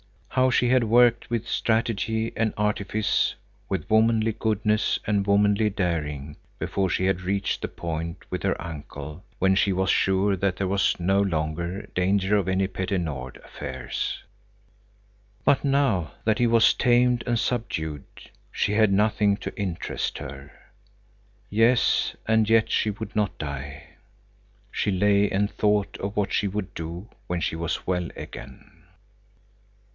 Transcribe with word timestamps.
How 0.29 0.49
she 0.49 0.69
had 0.69 0.85
worked 0.85 1.29
with 1.29 1.47
strategy 1.47 2.31
and 2.35 2.53
artifice, 2.57 3.35
with 3.69 3.87
womanly 3.87 4.31
goodness 4.31 4.97
and 5.05 5.27
womanly 5.27 5.69
daring, 5.69 6.37
before 6.57 6.89
she 6.89 7.05
had 7.05 7.21
reached 7.21 7.61
the 7.61 7.67
point 7.67 8.23
with 8.31 8.41
her 8.41 8.59
uncle 8.59 9.23
when 9.37 9.53
she 9.53 9.71
was 9.73 9.91
sure 9.91 10.35
that 10.37 10.55
there 10.55 10.69
was 10.69 10.99
no 10.99 11.21
longer 11.21 11.83
danger 11.93 12.35
of 12.37 12.47
any 12.47 12.65
Petter 12.65 12.97
Nord 12.97 13.37
affairs! 13.43 14.23
But 15.45 15.63
now 15.63 16.13
that 16.23 16.39
he 16.39 16.47
was 16.47 16.73
tamed 16.73 17.23
and 17.27 17.37
subdued, 17.37 18.05
she 18.51 18.71
had 18.73 18.91
nothing 18.91 19.37
to 19.37 19.55
interest 19.59 20.17
her. 20.17 20.49
Yes, 21.49 22.15
and 22.25 22.49
yet 22.49 22.71
she 22.71 22.89
would 22.89 23.15
not 23.15 23.37
die! 23.37 23.83
She 24.71 24.89
lay 24.91 25.29
and 25.29 25.51
thought 25.51 25.97
of 25.97 26.15
what 26.15 26.33
she 26.33 26.47
would 26.47 26.73
do 26.73 27.09
when 27.27 27.41
she 27.41 27.57
was 27.57 27.85
well 27.85 28.09
again. 28.15 28.69